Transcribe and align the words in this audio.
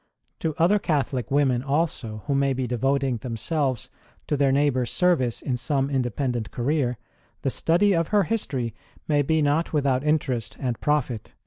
To 0.39 0.55
other 0.57 0.79
Catholic 0.79 1.29
women 1.29 1.61
also, 1.61 2.23
who 2.25 2.33
may 2.33 2.53
be 2.53 2.65
devoting 2.65 3.17
themselves 3.17 3.91
to 4.25 4.35
their 4.35 4.51
neighbours 4.51 4.89
service 4.89 5.43
in 5.43 5.57
some 5.57 5.91
independent 5.91 6.49
career, 6.49 6.97
the 7.43 7.51
study 7.51 7.93
of 7.93 8.07
her 8.07 8.23
history 8.23 8.73
may 9.07 9.21
be 9.21 9.43
not 9.43 9.73
without 9.73 10.03
interest 10.03 10.57
and 10.59 10.81
profit. 10.81 11.35